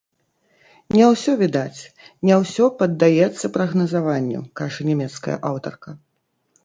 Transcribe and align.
Не 0.95 1.05
ўсё 1.09 1.31
відаць, 1.41 1.81
не 2.29 2.35
ўсё 2.43 2.65
паддаецца 2.81 3.53
прагназаванню, 3.59 4.41
кажа 4.61 4.81
нямецкая 4.93 5.37
аўтарка. 5.51 5.89